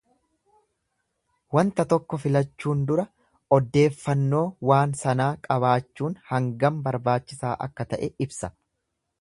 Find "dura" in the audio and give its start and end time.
2.91-3.05